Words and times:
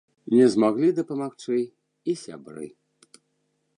Не 0.35 0.45
змаглі 0.53 0.89
дапамагчы 0.99 1.57
і 1.67 2.11
сябры. 2.25 2.67